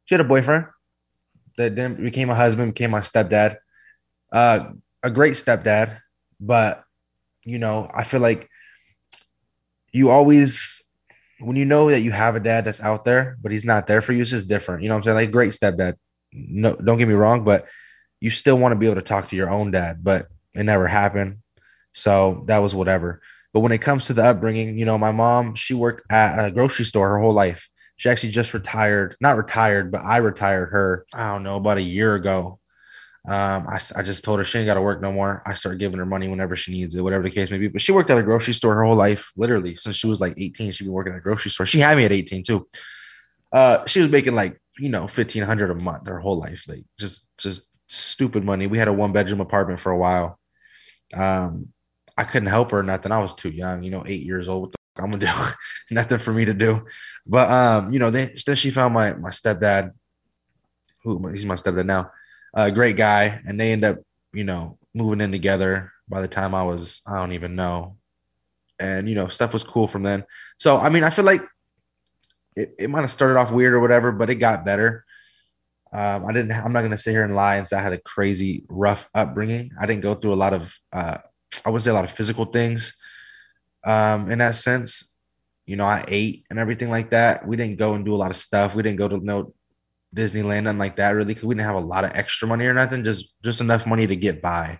she 0.04 0.14
had 0.14 0.20
a 0.20 0.24
boyfriend 0.24 0.66
that 1.56 1.74
then 1.74 1.94
became 1.94 2.30
a 2.30 2.34
husband, 2.34 2.74
became 2.74 2.90
my 2.90 3.00
stepdad. 3.00 3.56
Uh, 4.32 4.72
a 5.02 5.10
great 5.10 5.34
stepdad, 5.34 5.98
but 6.40 6.84
you 7.44 7.58
know, 7.58 7.88
I 7.92 8.04
feel 8.04 8.20
like 8.20 8.48
you 9.92 10.10
always 10.10 10.82
when 11.38 11.56
you 11.56 11.64
know 11.64 11.90
that 11.90 12.00
you 12.00 12.12
have 12.12 12.34
a 12.34 12.40
dad 12.40 12.64
that's 12.64 12.80
out 12.80 13.04
there, 13.04 13.36
but 13.42 13.52
he's 13.52 13.64
not 13.64 13.86
there 13.86 14.00
for 14.00 14.12
you, 14.12 14.22
it's 14.22 14.30
just 14.30 14.48
different. 14.48 14.82
You 14.82 14.88
know 14.88 14.94
what 14.94 15.00
I'm 15.00 15.04
saying? 15.04 15.16
Like 15.16 15.30
great 15.30 15.52
stepdad. 15.52 15.94
No, 16.32 16.76
don't 16.76 16.98
get 16.98 17.08
me 17.08 17.14
wrong, 17.14 17.44
but 17.44 17.66
you 18.20 18.30
still 18.30 18.58
want 18.58 18.72
to 18.72 18.78
be 18.78 18.86
able 18.86 18.96
to 18.96 19.02
talk 19.02 19.28
to 19.28 19.36
your 19.36 19.50
own 19.50 19.70
dad, 19.70 20.02
but 20.02 20.26
it 20.54 20.64
never 20.64 20.86
happened. 20.86 21.38
So 21.92 22.44
that 22.46 22.58
was 22.58 22.74
whatever. 22.74 23.20
But 23.56 23.60
when 23.60 23.72
it 23.72 23.80
comes 23.80 24.04
to 24.08 24.12
the 24.12 24.22
upbringing, 24.22 24.76
you 24.76 24.84
know, 24.84 24.98
my 24.98 25.12
mom, 25.12 25.54
she 25.54 25.72
worked 25.72 26.12
at 26.12 26.46
a 26.46 26.50
grocery 26.50 26.84
store 26.84 27.08
her 27.08 27.18
whole 27.18 27.32
life. 27.32 27.70
She 27.96 28.10
actually 28.10 28.28
just 28.28 28.52
retired, 28.52 29.16
not 29.18 29.38
retired, 29.38 29.90
but 29.90 30.02
I 30.02 30.18
retired 30.18 30.72
her, 30.72 31.06
I 31.14 31.32
don't 31.32 31.42
know, 31.42 31.56
about 31.56 31.78
a 31.78 31.82
year 31.82 32.16
ago. 32.16 32.60
Um, 33.26 33.66
I, 33.66 33.80
I 33.96 34.02
just 34.02 34.24
told 34.24 34.40
her 34.40 34.44
she 34.44 34.58
ain't 34.58 34.66
got 34.66 34.74
to 34.74 34.82
work 34.82 35.00
no 35.00 35.10
more. 35.10 35.42
I 35.46 35.54
start 35.54 35.78
giving 35.78 35.98
her 35.98 36.04
money 36.04 36.28
whenever 36.28 36.54
she 36.54 36.70
needs 36.70 36.94
it, 36.96 37.00
whatever 37.00 37.22
the 37.22 37.30
case 37.30 37.50
may 37.50 37.56
be. 37.56 37.68
But 37.68 37.80
she 37.80 37.92
worked 37.92 38.10
at 38.10 38.18
a 38.18 38.22
grocery 38.22 38.52
store 38.52 38.74
her 38.74 38.84
whole 38.84 38.94
life, 38.94 39.32
literally 39.38 39.74
since 39.74 39.96
she 39.96 40.06
was 40.06 40.20
like 40.20 40.34
18. 40.36 40.72
She'd 40.72 40.84
been 40.84 40.92
working 40.92 41.14
at 41.14 41.20
a 41.20 41.22
grocery 41.22 41.50
store. 41.50 41.64
She 41.64 41.78
had 41.78 41.96
me 41.96 42.04
at 42.04 42.12
18 42.12 42.42
too. 42.42 42.68
Uh, 43.50 43.86
she 43.86 44.00
was 44.00 44.10
making 44.10 44.34
like 44.34 44.60
you 44.78 44.90
know 44.90 45.04
1500 45.04 45.70
a 45.70 45.74
month 45.76 46.08
her 46.08 46.20
whole 46.20 46.38
life, 46.38 46.66
like 46.68 46.84
just 47.00 47.24
just 47.38 47.62
stupid 47.86 48.44
money. 48.44 48.66
We 48.66 48.76
had 48.76 48.88
a 48.88 48.92
one 48.92 49.12
bedroom 49.12 49.40
apartment 49.40 49.80
for 49.80 49.92
a 49.92 49.98
while. 49.98 50.38
Um, 51.14 51.72
I 52.16 52.24
couldn't 52.24 52.48
help 52.48 52.70
her 52.70 52.78
or 52.78 52.82
nothing. 52.82 53.12
I 53.12 53.20
was 53.20 53.34
too 53.34 53.50
young, 53.50 53.82
you 53.82 53.90
know, 53.90 54.04
eight 54.06 54.22
years 54.22 54.48
old. 54.48 54.62
What 54.62 54.72
the 54.72 55.02
I'm 55.02 55.10
gonna 55.10 55.26
do? 55.26 55.54
nothing 55.94 56.18
for 56.18 56.32
me 56.32 56.44
to 56.44 56.54
do. 56.54 56.86
But 57.26 57.50
um, 57.50 57.92
you 57.92 57.98
know, 57.98 58.10
then 58.10 58.32
then 58.46 58.56
she 58.56 58.70
found 58.70 58.94
my 58.94 59.14
my 59.14 59.30
stepdad, 59.30 59.92
who 61.02 61.28
he's 61.28 61.46
my 61.46 61.54
stepdad 61.54 61.86
now, 61.86 62.10
a 62.54 62.60
uh, 62.60 62.70
great 62.70 62.96
guy, 62.96 63.40
and 63.46 63.60
they 63.60 63.72
end 63.72 63.84
up, 63.84 63.98
you 64.32 64.44
know, 64.44 64.78
moving 64.94 65.20
in 65.20 65.32
together. 65.32 65.92
By 66.08 66.20
the 66.20 66.28
time 66.28 66.54
I 66.54 66.62
was, 66.62 67.02
I 67.06 67.16
don't 67.16 67.32
even 67.32 67.56
know, 67.56 67.96
and 68.78 69.08
you 69.08 69.14
know, 69.14 69.28
stuff 69.28 69.52
was 69.52 69.64
cool 69.64 69.88
from 69.88 70.02
then. 70.02 70.24
So 70.58 70.78
I 70.78 70.88
mean, 70.88 71.04
I 71.04 71.10
feel 71.10 71.24
like 71.24 71.42
it, 72.54 72.74
it 72.78 72.90
might 72.90 73.02
have 73.02 73.12
started 73.12 73.38
off 73.38 73.52
weird 73.52 73.74
or 73.74 73.80
whatever, 73.80 74.12
but 74.12 74.30
it 74.30 74.36
got 74.36 74.64
better. 74.64 75.04
Um, 75.92 76.26
I 76.26 76.32
didn't. 76.32 76.52
I'm 76.52 76.72
not 76.72 76.82
gonna 76.82 76.98
sit 76.98 77.12
here 77.12 77.24
and 77.24 77.34
lie 77.34 77.56
and 77.56 77.68
say 77.68 77.76
I 77.76 77.82
had 77.82 77.92
a 77.92 78.00
crazy 78.00 78.64
rough 78.68 79.08
upbringing. 79.14 79.72
I 79.78 79.86
didn't 79.86 80.02
go 80.02 80.14
through 80.14 80.34
a 80.34 80.34
lot 80.34 80.54
of 80.54 80.74
uh, 80.92 81.18
I 81.64 81.70
would 81.70 81.82
say 81.82 81.90
a 81.90 81.94
lot 81.94 82.04
of 82.04 82.12
physical 82.12 82.44
things 82.46 82.96
um, 83.84 84.30
in 84.30 84.38
that 84.38 84.56
sense. 84.56 85.16
You 85.66 85.76
know, 85.76 85.86
I 85.86 86.04
ate 86.06 86.46
and 86.50 86.58
everything 86.58 86.90
like 86.90 87.10
that. 87.10 87.46
We 87.46 87.56
didn't 87.56 87.76
go 87.76 87.94
and 87.94 88.04
do 88.04 88.14
a 88.14 88.16
lot 88.16 88.30
of 88.30 88.36
stuff. 88.36 88.74
We 88.74 88.82
didn't 88.82 88.98
go 88.98 89.08
to 89.08 89.18
no 89.18 89.52
Disneyland, 90.14 90.64
nothing 90.64 90.78
like 90.78 90.96
that, 90.96 91.10
really, 91.10 91.34
because 91.34 91.44
we 91.44 91.54
didn't 91.54 91.66
have 91.66 91.76
a 91.76 91.80
lot 91.80 92.04
of 92.04 92.12
extra 92.14 92.46
money 92.46 92.66
or 92.66 92.74
nothing, 92.74 93.04
just 93.04 93.34
just 93.42 93.60
enough 93.60 93.86
money 93.86 94.06
to 94.06 94.16
get 94.16 94.40
by. 94.40 94.78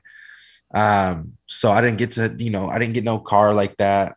Um, 0.75 1.33
so 1.47 1.71
I 1.71 1.81
didn't 1.81 1.99
get 1.99 2.13
to, 2.13 2.35
you 2.39 2.51
know, 2.51 2.69
I 2.69 2.79
didn't 2.79 2.95
get 2.95 3.05
no 3.05 3.19
car 3.19 3.55
like 3.55 3.77
that 3.77 4.17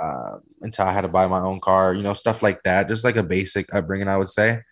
uh, 0.00 0.38
until 0.60 0.86
I 0.86 0.92
had 0.92 1.02
to 1.02 1.08
buy 1.08 1.26
my 1.26 1.40
own 1.40 1.60
car, 1.60 1.94
you 1.94 2.02
know, 2.02 2.14
stuff 2.14 2.42
like 2.42 2.62
that, 2.64 2.88
just 2.88 3.04
like 3.04 3.16
a 3.16 3.22
basic 3.22 3.72
upbringing, 3.74 4.08
I 4.08 4.16
would 4.16 4.28
say. 4.28 4.62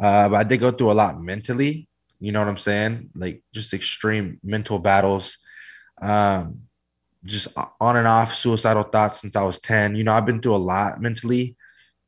Uh, 0.00 0.28
but 0.28 0.36
I 0.36 0.44
did 0.44 0.60
go 0.60 0.70
through 0.70 0.92
a 0.92 0.94
lot 0.94 1.20
mentally, 1.20 1.88
you 2.20 2.32
know 2.32 2.40
what 2.40 2.48
I'm 2.48 2.56
saying? 2.56 3.10
Like 3.14 3.42
just 3.52 3.74
extreme 3.74 4.38
mental 4.44 4.78
battles 4.78 5.38
um, 6.00 6.62
just 7.24 7.48
on 7.80 7.96
and 7.96 8.06
off 8.06 8.34
suicidal 8.34 8.84
thoughts 8.84 9.20
since 9.20 9.36
I 9.36 9.42
was 9.42 9.60
10. 9.60 9.96
You 9.96 10.04
know, 10.04 10.12
I've 10.12 10.26
been 10.26 10.40
through 10.40 10.56
a 10.56 10.56
lot 10.56 11.00
mentally. 11.00 11.56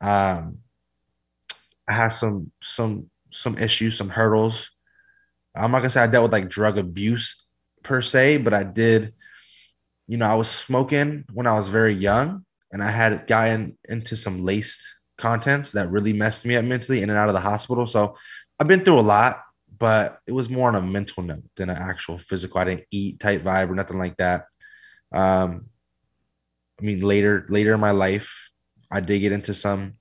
Um, 0.00 0.58
I 1.88 1.92
have 1.92 2.12
some 2.12 2.52
some 2.62 3.10
some 3.30 3.58
issues, 3.58 3.98
some 3.98 4.08
hurdles. 4.08 4.70
I'm 5.54 5.72
not 5.72 5.78
gonna 5.78 5.90
say 5.90 6.02
I 6.02 6.06
dealt 6.06 6.24
with 6.24 6.32
like 6.32 6.48
drug 6.48 6.78
abuse 6.78 7.46
per 7.82 8.00
se, 8.00 8.38
but 8.38 8.54
I 8.54 8.62
did. 8.62 9.12
You 10.06 10.16
know, 10.16 10.26
I 10.26 10.34
was 10.34 10.48
smoking 10.48 11.24
when 11.32 11.46
I 11.46 11.56
was 11.56 11.68
very 11.68 11.94
young, 11.94 12.44
and 12.72 12.82
I 12.82 12.90
had 12.90 13.26
gotten 13.26 13.76
into 13.88 14.16
some 14.16 14.44
laced 14.44 14.82
contents 15.18 15.72
that 15.72 15.90
really 15.90 16.12
messed 16.12 16.46
me 16.46 16.56
up 16.56 16.64
mentally 16.64 17.02
in 17.02 17.10
and 17.10 17.18
out 17.18 17.28
of 17.28 17.34
the 17.34 17.40
hospital. 17.40 17.86
So 17.86 18.16
I've 18.58 18.68
been 18.68 18.84
through 18.84 18.98
a 18.98 19.02
lot 19.02 19.42
but 19.80 20.20
it 20.26 20.32
was 20.32 20.50
more 20.50 20.68
on 20.68 20.76
a 20.76 20.82
mental 20.82 21.22
note 21.22 21.42
than 21.56 21.70
an 21.70 21.78
actual 21.78 22.18
physical. 22.18 22.60
I 22.60 22.64
didn't 22.64 22.84
eat 22.90 23.18
type 23.18 23.42
vibe 23.42 23.70
or 23.70 23.74
nothing 23.74 23.98
like 23.98 24.16
that. 24.18 24.44
Um, 25.10 25.66
I 26.78 26.84
mean, 26.84 27.00
later 27.00 27.46
later 27.48 27.74
in 27.74 27.80
my 27.80 27.90
life, 27.90 28.50
I 28.90 29.00
did 29.00 29.18
get 29.20 29.32
into 29.32 29.54
some 29.54 29.94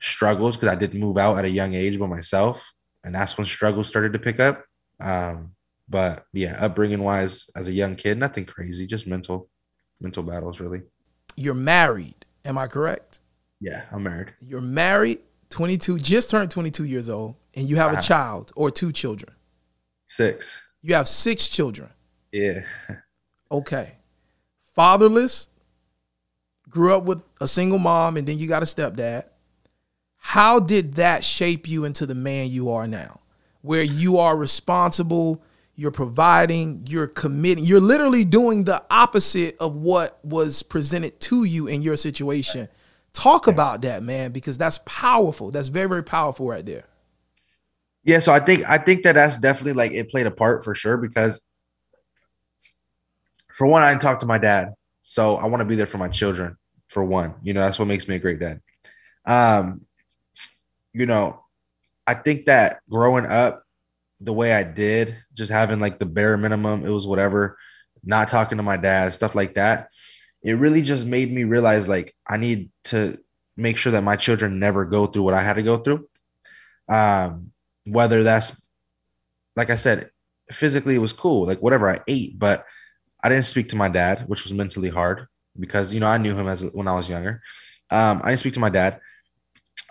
struggles 0.00 0.56
because 0.56 0.68
I 0.68 0.78
did 0.78 0.92
move 0.92 1.16
out 1.16 1.38
at 1.38 1.44
a 1.44 1.50
young 1.50 1.72
age 1.72 1.98
by 1.98 2.06
myself, 2.06 2.74
and 3.04 3.14
that's 3.14 3.38
when 3.38 3.46
struggles 3.46 3.88
started 3.88 4.12
to 4.12 4.18
pick 4.18 4.40
up. 4.40 4.64
Um, 5.00 5.52
but 5.88 6.24
yeah, 6.32 6.56
upbringing 6.58 7.02
wise, 7.02 7.48
as 7.56 7.68
a 7.68 7.72
young 7.72 7.94
kid, 7.94 8.18
nothing 8.18 8.44
crazy, 8.44 8.86
just 8.86 9.06
mental 9.06 9.48
mental 10.00 10.24
battles, 10.24 10.60
really. 10.60 10.82
You're 11.36 11.54
married, 11.54 12.16
am 12.44 12.58
I 12.58 12.66
correct? 12.66 13.20
Yeah, 13.60 13.84
I'm 13.92 14.02
married. 14.02 14.34
You're 14.40 14.60
married 14.60 15.20
22, 15.50 16.00
just 16.00 16.30
turned 16.30 16.50
22 16.50 16.84
years 16.84 17.08
old, 17.08 17.36
and 17.54 17.68
you 17.68 17.76
have 17.76 17.90
a 17.92 17.94
Uh-huh. 17.94 18.02
child 18.02 18.52
or 18.56 18.70
two 18.70 18.92
children. 18.92 19.32
Six. 20.06 20.56
You 20.82 20.94
have 20.94 21.08
six 21.08 21.48
children. 21.48 21.90
Yeah. 22.32 22.62
Okay. 23.50 23.92
Fatherless, 24.74 25.48
grew 26.68 26.92
up 26.94 27.04
with 27.04 27.22
a 27.40 27.46
single 27.48 27.78
mom, 27.78 28.16
and 28.16 28.26
then 28.26 28.38
you 28.38 28.48
got 28.48 28.62
a 28.62 28.66
stepdad. 28.66 29.24
How 30.16 30.58
did 30.58 30.94
that 30.94 31.22
shape 31.22 31.68
you 31.68 31.84
into 31.84 32.06
the 32.06 32.14
man 32.14 32.48
you 32.50 32.70
are 32.70 32.86
now? 32.86 33.20
Where 33.62 33.82
you 33.82 34.18
are 34.18 34.36
responsible, 34.36 35.42
you're 35.76 35.90
providing, 35.90 36.86
you're 36.88 37.06
committing, 37.06 37.64
you're 37.64 37.80
literally 37.80 38.24
doing 38.24 38.64
the 38.64 38.82
opposite 38.90 39.56
of 39.58 39.74
what 39.76 40.18
was 40.24 40.62
presented 40.62 41.20
to 41.20 41.44
you 41.44 41.66
in 41.66 41.82
your 41.82 41.96
situation. 41.96 42.68
Talk 43.12 43.46
about 43.46 43.82
that, 43.82 44.02
man, 44.02 44.32
because 44.32 44.58
that's 44.58 44.78
powerful. 44.84 45.50
That's 45.50 45.68
very, 45.68 45.88
very 45.88 46.02
powerful 46.02 46.48
right 46.48 46.64
there. 46.66 46.84
Yeah, 48.04 48.18
so 48.18 48.32
I 48.32 48.40
think 48.40 48.68
I 48.68 48.78
think 48.78 49.02
that 49.04 49.14
that's 49.14 49.38
definitely 49.38 49.72
like 49.72 49.92
it 49.92 50.10
played 50.10 50.26
a 50.26 50.30
part 50.30 50.62
for 50.62 50.74
sure 50.74 50.96
because 50.98 51.40
for 53.52 53.66
one, 53.66 53.82
I 53.82 53.90
didn't 53.90 54.02
talk 54.02 54.20
to 54.20 54.26
my 54.26 54.38
dad, 54.38 54.74
so 55.02 55.36
I 55.36 55.46
want 55.46 55.60
to 55.60 55.64
be 55.64 55.76
there 55.76 55.86
for 55.86 55.98
my 55.98 56.08
children. 56.08 56.56
For 56.88 57.02
one, 57.04 57.34
you 57.42 57.54
know, 57.54 57.60
that's 57.60 57.78
what 57.78 57.88
makes 57.88 58.06
me 58.06 58.16
a 58.16 58.18
great 58.18 58.38
dad. 58.38 58.60
Um, 59.26 59.82
you 60.92 61.06
know, 61.06 61.42
I 62.06 62.14
think 62.14 62.46
that 62.46 62.80
growing 62.90 63.26
up 63.26 63.64
the 64.20 64.32
way 64.32 64.52
I 64.52 64.64
did, 64.64 65.16
just 65.34 65.52
having 65.52 65.80
like 65.80 65.98
the 65.98 66.06
bare 66.06 66.36
minimum, 66.36 66.86
it 66.86 66.90
was 66.90 67.06
whatever, 67.06 67.58
not 68.04 68.28
talking 68.28 68.58
to 68.58 68.64
my 68.64 68.76
dad, 68.76 69.14
stuff 69.14 69.34
like 69.34 69.54
that. 69.54 69.88
It 70.42 70.54
really 70.54 70.82
just 70.82 71.06
made 71.06 71.32
me 71.32 71.44
realize 71.44 71.88
like 71.88 72.14
I 72.28 72.36
need 72.38 72.70
to 72.86 73.18
make 73.56 73.76
sure 73.76 73.92
that 73.92 74.04
my 74.04 74.16
children 74.16 74.58
never 74.60 74.84
go 74.84 75.06
through 75.06 75.22
what 75.22 75.34
I 75.34 75.42
had 75.42 75.54
to 75.54 75.62
go 75.62 75.78
through. 75.78 76.08
Um, 76.88 77.52
whether 77.84 78.22
that's 78.22 78.66
like 79.56 79.70
I 79.70 79.76
said, 79.76 80.10
physically 80.50 80.94
it 80.94 80.98
was 80.98 81.12
cool, 81.12 81.46
like 81.46 81.62
whatever 81.62 81.88
I 81.88 82.00
ate, 82.08 82.38
but 82.38 82.64
I 83.22 83.28
didn't 83.28 83.46
speak 83.46 83.70
to 83.70 83.76
my 83.76 83.88
dad, 83.88 84.24
which 84.28 84.44
was 84.44 84.52
mentally 84.52 84.90
hard 84.90 85.26
because 85.58 85.92
you 85.92 86.00
know 86.00 86.08
I 86.08 86.18
knew 86.18 86.36
him 86.36 86.48
as 86.48 86.64
when 86.64 86.88
I 86.88 86.94
was 86.94 87.08
younger. 87.08 87.42
Um, 87.90 88.20
I 88.22 88.30
didn't 88.30 88.40
speak 88.40 88.54
to 88.54 88.60
my 88.60 88.70
dad. 88.70 89.00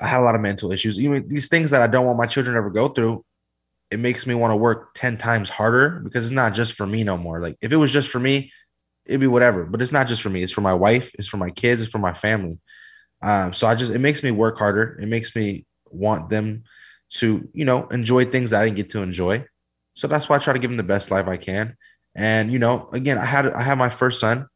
I 0.01 0.07
had 0.07 0.19
a 0.19 0.23
lot 0.23 0.35
of 0.35 0.41
mental 0.41 0.71
issues. 0.71 0.99
Even 0.99 1.27
these 1.27 1.47
things 1.47 1.71
that 1.71 1.81
I 1.81 1.87
don't 1.87 2.05
want 2.05 2.17
my 2.17 2.25
children 2.25 2.55
to 2.55 2.57
ever 2.57 2.69
go 2.69 2.89
through, 2.89 3.23
it 3.91 3.99
makes 3.99 4.27
me 4.27 4.33
want 4.33 4.51
to 4.51 4.55
work 4.55 4.93
10 4.95 5.17
times 5.17 5.49
harder 5.49 6.01
because 6.03 6.25
it's 6.25 6.33
not 6.33 6.53
just 6.53 6.73
for 6.73 6.85
me 6.85 7.03
no 7.03 7.17
more. 7.17 7.39
Like 7.39 7.57
if 7.61 7.71
it 7.71 7.77
was 7.77 7.91
just 7.91 8.09
for 8.09 8.19
me, 8.19 8.51
it'd 9.05 9.21
be 9.21 9.27
whatever. 9.27 9.65
But 9.65 9.81
it's 9.81 9.91
not 9.91 10.07
just 10.07 10.21
for 10.21 10.29
me. 10.29 10.43
It's 10.43 10.51
for 10.51 10.61
my 10.61 10.73
wife, 10.73 11.11
it's 11.17 11.27
for 11.27 11.37
my 11.37 11.51
kids, 11.51 11.81
it's 11.81 11.91
for 11.91 11.99
my 11.99 12.13
family. 12.13 12.59
Um, 13.21 13.53
so 13.53 13.67
I 13.67 13.75
just 13.75 13.93
it 13.93 13.99
makes 13.99 14.21
me 14.21 14.31
work 14.31 14.57
harder. 14.57 14.99
It 15.01 15.07
makes 15.07 15.35
me 15.35 15.65
want 15.89 16.29
them 16.29 16.63
to, 17.13 17.47
you 17.53 17.65
know, 17.65 17.87
enjoy 17.87 18.25
things 18.25 18.53
I 18.53 18.65
didn't 18.65 18.77
get 18.77 18.89
to 18.91 19.01
enjoy. 19.01 19.45
So 19.95 20.07
that's 20.07 20.27
why 20.27 20.37
I 20.37 20.39
try 20.39 20.53
to 20.53 20.59
give 20.59 20.71
them 20.71 20.77
the 20.77 20.83
best 20.83 21.11
life 21.11 21.27
I 21.27 21.37
can. 21.37 21.75
And 22.15 22.51
you 22.51 22.59
know, 22.59 22.89
again, 22.91 23.17
I 23.17 23.25
had 23.25 23.47
I 23.47 23.61
had 23.61 23.77
my 23.77 23.89
first 23.89 24.19
son. 24.19 24.47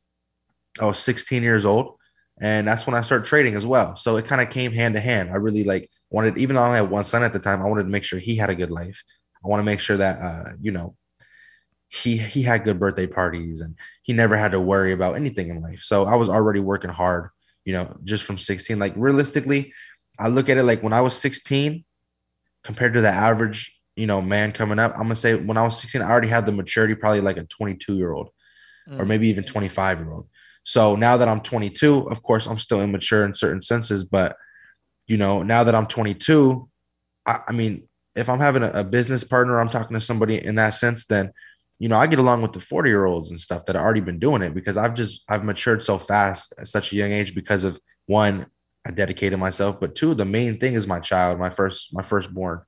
I 0.80 0.86
was 0.86 1.00
16 1.00 1.42
years 1.42 1.66
old, 1.66 1.96
and 2.40 2.68
that's 2.68 2.86
when 2.86 2.96
I 2.96 3.02
started 3.02 3.26
trading 3.26 3.56
as 3.56 3.66
well. 3.66 3.96
So 3.96 4.18
it 4.18 4.26
kind 4.26 4.42
of 4.42 4.50
came 4.50 4.72
hand 4.72 4.94
to 4.94 5.00
hand. 5.00 5.32
I 5.32 5.36
really 5.36 5.64
like 5.64 5.90
wanted, 6.12 6.38
even 6.38 6.56
though 6.56 6.62
I 6.62 6.68
only 6.68 6.78
had 6.78 6.92
one 6.92 7.04
son 7.04 7.24
at 7.24 7.34
the 7.34 7.40
time, 7.40 7.62
I 7.62 7.66
wanted 7.66 7.84
to 7.84 7.90
make 7.90 8.04
sure 8.04 8.20
he 8.20 8.36
had 8.36 8.50
a 8.50 8.56
good 8.56 8.70
life. 8.70 9.02
I 9.44 9.48
want 9.48 9.60
to 9.60 9.66
make 9.66 9.80
sure 9.80 9.98
that 9.98 10.20
uh, 10.20 10.52
you 10.62 10.72
know, 10.72 10.96
he 11.90 12.18
he 12.18 12.44
had 12.44 12.64
good 12.64 12.80
birthday 12.80 13.08
parties 13.08 13.62
and 13.62 13.76
he 14.04 14.14
never 14.14 14.38
had 14.38 14.52
to 14.52 14.60
worry 14.60 14.92
about 14.94 15.16
anything 15.16 15.50
in 15.50 15.62
life. 15.62 15.82
So 15.82 16.06
I 16.06 16.16
was 16.16 16.30
already 16.30 16.60
working 16.60 16.92
hard, 16.92 17.30
you 17.66 17.74
know, 17.74 17.98
just 18.04 18.24
from 18.24 18.38
16. 18.38 18.78
Like 18.78 18.94
realistically, 18.96 19.74
I 20.20 20.28
look 20.28 20.50
at 20.50 20.58
it 20.58 20.64
like 20.64 20.84
when 20.84 20.94
I 20.94 21.02
was 21.02 21.16
16 21.16 21.84
compared 22.64 22.94
to 22.94 23.02
the 23.02 23.10
average, 23.10 23.80
you 23.96 24.08
know, 24.08 24.22
man 24.22 24.52
coming 24.52 24.80
up, 24.80 24.94
I'm 24.94 25.04
gonna 25.04 25.16
say 25.16 25.36
when 25.36 25.58
I 25.58 25.64
was 25.64 25.80
16, 25.80 26.02
I 26.02 26.10
already 26.10 26.28
had 26.28 26.46
the 26.46 26.52
maturity 26.52 26.96
probably 26.96 27.22
like 27.22 27.38
a 27.38 27.44
22 27.44 27.96
year 27.96 28.12
old 28.12 28.30
or 28.92 29.06
mm. 29.06 29.08
maybe 29.08 29.28
even 29.30 29.44
25 29.44 30.00
year 30.00 30.12
old. 30.12 30.30
So 30.64 30.96
now 30.96 31.18
that 31.18 31.28
I'm 31.28 31.42
22, 31.42 32.10
of 32.10 32.22
course, 32.24 32.46
I'm 32.46 32.60
still 32.60 32.82
immature 32.82 33.26
in 33.26 33.34
certain 33.34 33.62
senses, 33.62 34.04
but 34.04 34.36
you 35.08 35.18
know, 35.18 35.42
now 35.42 35.64
that 35.64 35.76
I'm 35.76 35.88
22, 35.88 36.70
I, 37.26 37.40
I 37.48 37.52
mean, 37.54 37.88
if 38.16 38.30
I'm 38.30 38.40
having 38.40 38.64
a, 38.64 38.72
a 38.72 38.84
business 38.84 39.24
partner, 39.24 39.60
I'm 39.60 39.70
talking 39.70 39.96
to 39.96 40.02
somebody 40.02 40.44
in 40.44 40.56
that 40.56 40.72
sense, 40.72 41.06
then 41.06 41.32
you 41.80 41.90
know, 41.90 41.98
I 41.98 42.08
get 42.08 42.20
along 42.20 42.42
with 42.42 42.54
the 42.54 42.60
40 42.60 42.90
year 42.90 43.06
olds 43.06 43.30
and 43.30 43.40
stuff 43.40 43.66
that 43.66 43.76
have 43.76 43.86
already 43.86 44.02
been 44.02 44.20
doing 44.20 44.42
it 44.42 44.54
because 44.54 44.78
I've 44.78 44.96
just 44.96 45.24
I've 45.30 45.44
matured 45.44 45.84
so 45.84 45.98
fast 45.98 46.54
at 46.58 46.68
such 46.68 46.92
a 46.92 46.96
young 46.96 47.12
age 47.12 47.36
because 47.36 47.64
of 47.64 47.80
one, 48.08 48.48
I 48.88 48.92
dedicated 48.92 49.38
myself, 49.38 49.80
but 49.82 49.96
two, 49.96 50.14
the 50.14 50.24
main 50.24 50.60
thing 50.60 50.76
is 50.76 50.88
my 50.88 51.00
child, 51.00 51.40
my 51.40 51.50
first, 51.50 51.94
my 51.94 52.04
firstborn. 52.04 52.62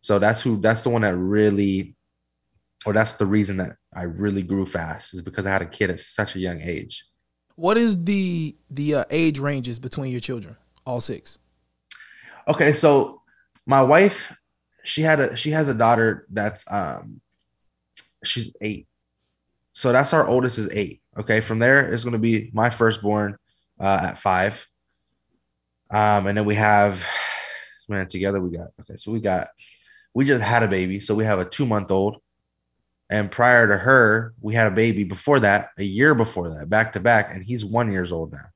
So 0.00 0.18
that's 0.18 0.42
who 0.42 0.60
that's 0.60 0.82
the 0.82 0.90
one 0.90 1.02
that 1.02 1.16
really 1.16 1.94
or 2.84 2.92
that's 2.92 3.14
the 3.14 3.26
reason 3.26 3.58
that 3.58 3.76
I 3.94 4.02
really 4.02 4.42
grew 4.42 4.66
fast 4.66 5.14
is 5.14 5.22
because 5.22 5.46
I 5.46 5.52
had 5.52 5.62
a 5.62 5.66
kid 5.66 5.90
at 5.90 6.00
such 6.00 6.34
a 6.34 6.40
young 6.40 6.60
age. 6.60 7.04
What 7.54 7.78
is 7.78 8.02
the 8.02 8.56
the 8.70 8.96
uh, 8.96 9.04
age 9.10 9.38
ranges 9.38 9.78
between 9.78 10.10
your 10.10 10.20
children? 10.20 10.56
All 10.84 11.00
six. 11.00 11.38
Okay, 12.48 12.72
so 12.72 13.22
my 13.64 13.82
wife, 13.82 14.36
she 14.82 15.02
had 15.02 15.20
a 15.20 15.36
she 15.36 15.52
has 15.52 15.68
a 15.68 15.74
daughter 15.74 16.26
that's 16.30 16.64
um 16.68 17.20
she's 18.24 18.52
eight. 18.60 18.88
So 19.74 19.92
that's 19.92 20.12
our 20.12 20.26
oldest 20.26 20.58
is 20.58 20.68
eight. 20.72 21.02
Okay, 21.16 21.40
from 21.40 21.60
there 21.60 21.92
it's 21.92 22.02
gonna 22.02 22.18
be 22.18 22.50
my 22.52 22.68
firstborn 22.68 23.36
uh 23.78 24.08
at 24.08 24.18
five. 24.18 24.66
Um, 25.92 26.26
and 26.26 26.36
then 26.36 26.46
we 26.46 26.54
have 26.54 27.06
man 27.88 28.06
together 28.06 28.40
we 28.40 28.56
got 28.56 28.68
okay, 28.80 28.96
so 28.96 29.12
we 29.12 29.20
got 29.20 29.48
we 30.14 30.24
just 30.24 30.42
had 30.42 30.62
a 30.62 30.68
baby, 30.68 31.00
so 31.00 31.14
we 31.14 31.24
have 31.24 31.38
a 31.38 31.44
two 31.44 31.66
month 31.66 31.90
old. 31.90 32.16
And 33.10 33.30
prior 33.30 33.68
to 33.68 33.76
her, 33.76 34.32
we 34.40 34.54
had 34.54 34.72
a 34.72 34.74
baby 34.74 35.04
before 35.04 35.40
that, 35.40 35.68
a 35.76 35.82
year 35.82 36.14
before 36.14 36.50
that, 36.54 36.70
back 36.70 36.94
to 36.94 37.00
back, 37.00 37.34
and 37.34 37.44
he's 37.44 37.64
one 37.64 37.92
years 37.92 38.10
old 38.10 38.32
now. 38.32 38.46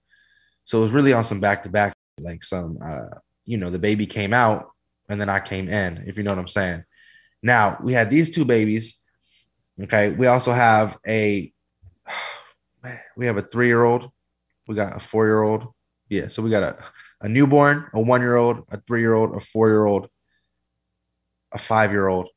So 0.65 0.79
it 0.79 0.83
was 0.83 0.93
really 0.93 1.13
on 1.13 1.25
some 1.25 1.41
back 1.41 1.63
to 1.65 1.69
back, 1.69 1.95
like 2.19 2.43
some 2.43 2.79
uh 2.83 3.19
you 3.45 3.59
know, 3.59 3.71
the 3.71 3.79
baby 3.79 4.07
came 4.07 4.33
out 4.33 4.71
and 5.09 5.21
then 5.21 5.29
I 5.29 5.39
came 5.39 5.69
in, 5.69 6.05
if 6.07 6.17
you 6.17 6.25
know 6.25 6.33
what 6.33 6.39
I'm 6.39 6.49
saying. 6.49 6.85
Now 7.43 7.79
we 7.83 7.93
had 7.93 8.11
these 8.11 8.31
two 8.31 8.45
babies. 8.45 9.03
Okay. 9.81 10.11
We 10.11 10.27
also 10.27 10.53
have 10.53 10.99
a 11.07 11.53
man, 12.83 12.99
we 13.17 13.27
have 13.27 13.37
a 13.37 13.43
three-year-old, 13.43 14.11
we 14.67 14.75
got 14.75 14.97
a 14.97 15.01
four-year-old. 15.01 15.69
Yeah, 16.09 16.29
so 16.29 16.41
we 16.43 16.51
got 16.51 16.63
a, 16.63 16.77
a 17.21 17.29
newborn, 17.29 17.89
a 17.93 18.01
one-year-old, 18.01 18.65
a 18.71 18.81
three-year-old, 18.81 19.35
a 19.35 19.41
four-year-old, 19.41 20.09
a 21.53 21.59
five-year-old, 21.59 22.29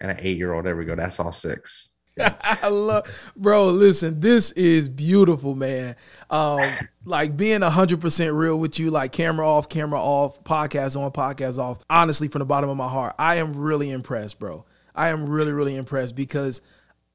and 0.00 0.10
an 0.10 0.18
eight-year-old. 0.20 0.64
There 0.64 0.76
we 0.76 0.84
go. 0.84 0.94
That's 0.94 1.20
all 1.20 1.32
six. 1.32 1.90
I 2.44 2.68
love, 2.68 3.32
bro. 3.36 3.66
Listen, 3.66 4.20
this 4.20 4.50
is 4.52 4.88
beautiful, 4.88 5.54
man. 5.54 5.96
Um, 6.30 6.70
like 7.04 7.36
being 7.36 7.60
hundred 7.60 8.00
percent 8.00 8.32
real 8.32 8.58
with 8.58 8.78
you, 8.78 8.90
like 8.90 9.12
camera 9.12 9.46
off, 9.46 9.68
camera 9.68 10.00
off, 10.00 10.42
podcast 10.42 10.98
on, 10.98 11.10
podcast 11.12 11.58
off. 11.58 11.82
Honestly, 11.90 12.28
from 12.28 12.38
the 12.38 12.46
bottom 12.46 12.70
of 12.70 12.76
my 12.76 12.88
heart, 12.88 13.14
I 13.18 13.36
am 13.36 13.54
really 13.54 13.90
impressed, 13.90 14.38
bro. 14.38 14.64
I 14.94 15.10
am 15.10 15.28
really, 15.28 15.52
really 15.52 15.76
impressed 15.76 16.16
because 16.16 16.62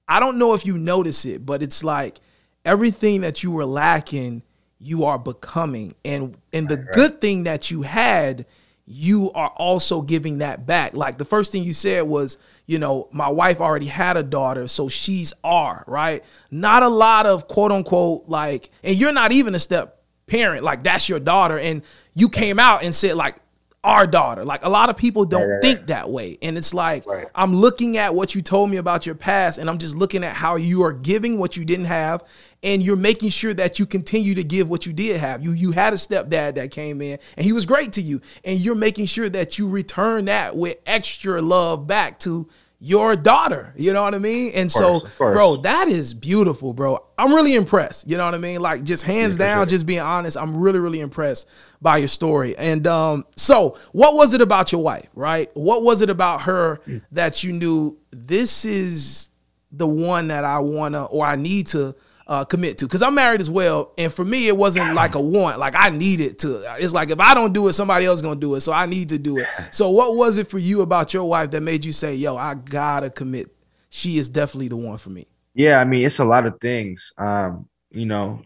I 0.08 0.20
don't 0.20 0.38
know 0.38 0.54
if 0.54 0.68
you 0.68 0.78
notice 0.78 1.26
it, 1.26 1.46
but 1.48 1.64
it's 1.64 1.84
like 1.84 2.20
everything 2.64 3.22
that 3.22 3.42
you 3.42 3.52
were 3.52 3.66
lacking, 3.66 4.44
you 4.82 5.06
are 5.06 5.20
becoming, 5.20 5.94
and 6.04 6.36
and 6.52 6.68
the 6.68 6.78
good 6.78 7.22
thing 7.22 7.44
that 7.44 7.70
you 7.70 7.84
had, 7.84 8.48
you 8.86 9.32
are 9.34 9.50
also 9.56 10.02
giving 10.02 10.40
that 10.40 10.66
back. 10.66 10.96
Like 10.96 11.18
the 11.18 11.26
first 11.26 11.52
thing 11.52 11.64
you 11.64 11.74
said 11.74 12.02
was, 12.02 12.38
you 12.66 12.80
know, 12.80 13.08
my 13.12 13.30
wife 13.30 13.62
already 13.62 13.86
had 13.86 14.18
a 14.18 14.24
daughter, 14.24 14.68
so 14.68 14.90
she's 14.90 15.34
R, 15.44 15.84
right? 15.88 16.24
Not 16.50 16.82
a 16.82 16.90
lot 16.90 17.28
of 17.28 17.48
quote 17.48 17.72
unquote 17.72 18.24
like, 18.28 18.70
and 18.84 18.96
you're 18.96 19.14
not 19.14 19.32
even 19.32 19.54
a 19.54 19.60
step 19.60 20.02
parent, 20.26 20.64
like 20.64 20.84
that's 20.84 21.08
your 21.08 21.20
daughter, 21.20 21.60
and 21.60 21.84
you 22.16 22.28
came 22.28 22.58
out 22.58 22.84
and 22.84 22.94
said 22.94 23.16
like 23.16 23.36
our 23.84 24.06
daughter. 24.06 24.46
Like 24.46 24.64
a 24.64 24.70
lot 24.70 24.90
of 24.90 24.98
people 24.98 25.26
don't 25.26 25.42
Right, 25.42 25.54
right, 25.54 25.62
think 25.62 25.88
that 25.88 26.10
way. 26.10 26.38
And 26.42 26.58
it's 26.58 26.74
like 26.74 27.06
Right. 27.08 27.28
I'm 27.34 27.56
looking 27.56 27.98
at 27.98 28.14
what 28.14 28.36
you 28.36 28.42
told 28.42 28.70
me 28.70 28.78
about 28.78 29.06
your 29.06 29.16
past 29.16 29.58
and 29.58 29.70
I'm 29.70 29.80
just 29.80 29.96
looking 29.96 30.24
at 30.24 30.36
how 30.36 30.56
you 30.56 30.84
are 30.84 30.94
giving 30.94 31.40
what 31.40 31.58
you 31.58 31.66
didn't 31.66 31.86
have 31.86 32.24
and 32.62 32.84
you're 32.84 32.96
making 32.96 33.30
sure 33.30 33.56
that 33.56 33.80
you 33.80 33.88
continue 33.88 34.36
to 34.36 34.44
give 34.44 34.70
what 34.70 34.86
you 34.86 34.94
did 34.94 35.20
have. 35.20 35.44
You 35.44 35.54
you 35.54 35.72
had 35.72 35.94
a 35.94 35.96
stepdad 35.96 36.56
that 36.56 36.70
came 36.70 37.02
in 37.02 37.18
and 37.36 37.44
he 37.44 37.54
was 37.54 37.66
great 37.66 37.94
to 37.94 38.02
you 38.04 38.22
and 38.44 38.60
you're 38.60 38.76
making 38.76 39.08
sure 39.08 39.30
that 39.30 39.58
you 39.58 39.68
return 39.68 40.26
that 40.26 40.56
with 40.56 40.78
extra 40.86 41.42
love 41.42 41.88
back 41.88 42.20
to 42.20 42.48
your 42.84 43.16
daughter. 43.16 43.72
You 43.78 43.94
know 43.94 44.02
what 44.02 44.16
I 44.16 44.18
mean? 44.18 44.54
And 44.56 44.70
so, 44.72 45.02
course, 45.02 45.16
course. 45.16 45.36
bro, 45.36 45.56
that 45.58 45.88
is 45.88 46.16
beautiful, 46.16 46.74
bro. 46.74 47.06
I'm 47.16 47.32
really 47.32 47.54
impressed. 47.54 48.10
You 48.10 48.18
know 48.18 48.26
what 48.26 48.34
I 48.34 48.40
mean? 48.40 48.60
Like 48.60 48.84
just 48.84 49.04
hands 49.04 49.34
for 49.34 49.40
down, 49.40 49.68
just 49.68 49.86
being 49.86 50.00
honest, 50.00 50.36
I'm 50.36 50.58
really, 50.58 50.80
really 50.80 51.00
impressed 51.00 51.48
by 51.80 51.98
your 51.98 52.08
story. 52.08 52.58
And 52.58 52.88
um, 52.88 53.28
so 53.38 53.78
what 53.92 54.16
was 54.16 54.34
it 54.34 54.42
about 54.42 54.72
your 54.72 54.82
wife, 54.82 55.08
right? 55.14 55.52
What 55.54 55.84
was 55.84 56.02
it 56.02 56.10
about 56.10 56.42
her 56.42 56.80
that 57.12 57.44
you 57.44 57.54
knew 57.54 58.00
this 58.10 58.66
is 58.66 59.30
the 59.72 59.88
one 59.88 60.30
that 60.30 60.44
I 60.44 60.58
wanna 60.58 61.06
or 61.06 61.24
I 61.24 61.36
need 61.36 61.68
to 61.68 61.96
uh, 62.28 62.46
commit 62.46 62.78
to 62.80 62.86
because 62.86 63.02
I'm 63.02 63.16
married 63.16 63.42
as 63.42 63.50
well, 63.50 63.94
and 63.98 64.14
for 64.14 64.24
me 64.24 64.48
it 64.48 64.56
wasn't 64.56 64.94
like 64.94 65.16
a 65.16 65.22
want. 65.22 65.60
Like 65.60 65.76
I 65.76 65.90
needed 65.90 66.40
to. 66.40 66.64
It's 66.80 66.94
like 66.94 67.10
if 67.10 67.20
I 67.20 67.34
don't 67.34 67.54
do 67.54 67.68
it, 67.68 67.74
somebody 67.74 68.06
else 68.06 68.22
gonna 68.22 68.40
do 68.40 68.56
it, 68.56 68.62
so 68.62 68.72
I 68.72 68.86
need 68.86 69.10
to 69.10 69.18
do 69.18 69.38
it. 69.38 69.48
So 69.72 69.90
what 69.90 70.16
was 70.16 70.38
it 70.38 70.48
for 70.48 70.60
you 70.60 70.82
about 70.82 71.14
your 71.14 71.26
wife 71.26 71.52
that 71.52 71.62
made 71.62 71.86
you 71.86 71.92
say, 71.92 72.16
"Yo, 72.16 72.36
I 72.36 72.56
gotta 72.56 73.10
commit"? 73.10 73.50
She 73.90 74.18
is 74.18 74.30
definitely 74.30 74.70
the 74.70 74.78
one 74.78 74.98
for 74.98 75.10
me. 75.10 75.28
Yeah, 75.54 75.80
I 75.80 75.86
mean 75.86 76.06
it's 76.06 76.20
a 76.20 76.26
lot 76.26 76.46
of 76.46 76.60
things. 76.60 77.12
Um, 77.18 77.68
you 77.92 78.06
know, 78.06 78.42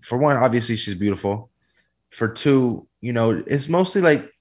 for 0.00 0.18
one, 0.18 0.36
obviously 0.36 0.76
she's 0.76 0.94
beautiful. 0.94 1.50
For 2.10 2.28
two, 2.28 2.86
you 3.00 3.12
know, 3.12 3.42
it's 3.46 3.68
mostly 3.68 4.02
like 4.02 4.32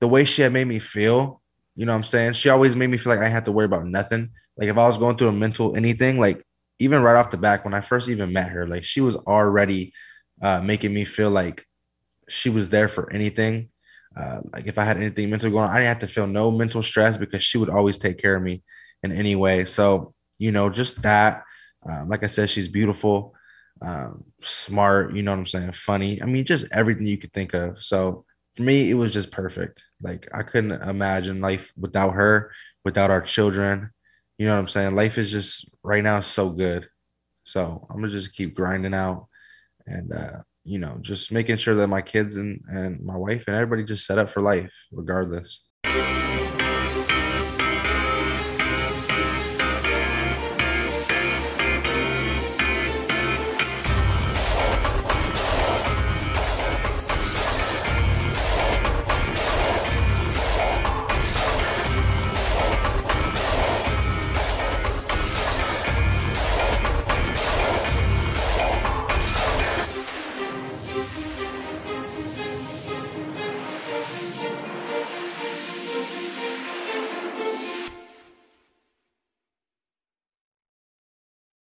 the 0.00 0.08
way 0.08 0.24
she 0.24 0.42
had 0.42 0.52
made 0.52 0.66
me 0.66 0.78
feel. 0.78 1.40
You 1.76 1.86
know 1.86 1.92
what 1.92 1.98
I'm 1.98 2.04
saying? 2.04 2.34
She 2.34 2.50
always 2.50 2.76
made 2.76 2.88
me 2.88 2.98
feel 2.98 3.12
like 3.12 3.24
I 3.24 3.28
had 3.28 3.46
to 3.46 3.52
worry 3.52 3.64
about 3.64 3.86
nothing. 3.86 4.30
Like 4.56 4.68
if 4.68 4.78
I 4.78 4.86
was 4.86 4.98
going 4.98 5.16
through 5.16 5.28
a 5.28 5.32
mental 5.32 5.76
anything, 5.76 6.20
like 6.20 6.44
even 6.78 7.02
right 7.02 7.16
off 7.16 7.30
the 7.30 7.36
back, 7.36 7.64
when 7.64 7.74
I 7.74 7.80
first 7.80 8.08
even 8.08 8.32
met 8.32 8.50
her, 8.50 8.66
like 8.66 8.84
she 8.84 9.00
was 9.00 9.16
already 9.16 9.92
uh, 10.42 10.60
making 10.60 10.92
me 10.92 11.04
feel 11.04 11.30
like 11.30 11.64
she 12.28 12.50
was 12.50 12.70
there 12.70 12.88
for 12.88 13.12
anything. 13.12 13.70
Uh, 14.16 14.40
like 14.52 14.66
if 14.66 14.78
I 14.78 14.84
had 14.84 14.96
anything 14.96 15.30
mental 15.30 15.50
going 15.50 15.64
on, 15.64 15.70
I 15.70 15.76
didn't 15.76 15.88
have 15.88 15.98
to 16.00 16.06
feel 16.06 16.26
no 16.26 16.50
mental 16.50 16.82
stress 16.82 17.16
because 17.16 17.42
she 17.42 17.58
would 17.58 17.70
always 17.70 17.98
take 17.98 18.18
care 18.18 18.36
of 18.36 18.42
me 18.42 18.62
in 19.02 19.12
any 19.12 19.36
way. 19.36 19.64
So, 19.64 20.14
you 20.38 20.52
know, 20.52 20.70
just 20.70 21.02
that. 21.02 21.42
Um, 21.86 22.08
like 22.08 22.24
I 22.24 22.28
said, 22.28 22.48
she's 22.48 22.68
beautiful, 22.68 23.34
um, 23.82 24.24
smart, 24.42 25.14
you 25.14 25.22
know 25.22 25.32
what 25.32 25.38
I'm 25.38 25.46
saying? 25.46 25.72
Funny. 25.72 26.22
I 26.22 26.26
mean, 26.26 26.44
just 26.44 26.66
everything 26.72 27.06
you 27.06 27.18
could 27.18 27.32
think 27.32 27.54
of. 27.54 27.82
So 27.82 28.24
for 28.54 28.62
me, 28.62 28.90
it 28.90 28.94
was 28.94 29.12
just 29.12 29.30
perfect. 29.30 29.82
Like 30.00 30.28
I 30.32 30.42
couldn't 30.42 30.82
imagine 30.82 31.40
life 31.40 31.72
without 31.76 32.10
her, 32.10 32.52
without 32.84 33.10
our 33.10 33.20
children. 33.20 33.90
You 34.38 34.46
know 34.46 34.54
what 34.54 34.60
I'm 34.60 34.68
saying? 34.68 34.94
Life 34.94 35.18
is 35.18 35.30
just 35.30 35.74
right 35.82 36.02
now 36.02 36.20
so 36.20 36.50
good. 36.50 36.88
So 37.44 37.86
I'm 37.90 37.96
gonna 37.96 38.08
just 38.08 38.34
keep 38.34 38.54
grinding 38.54 38.94
out 38.94 39.28
and 39.86 40.12
uh, 40.12 40.38
you 40.64 40.78
know, 40.78 40.98
just 41.00 41.30
making 41.30 41.58
sure 41.58 41.74
that 41.74 41.88
my 41.88 42.02
kids 42.02 42.36
and, 42.36 42.60
and 42.68 43.04
my 43.04 43.16
wife 43.16 43.44
and 43.46 43.54
everybody 43.54 43.84
just 43.84 44.06
set 44.06 44.18
up 44.18 44.30
for 44.30 44.40
life 44.40 44.72
regardless. 44.90 45.60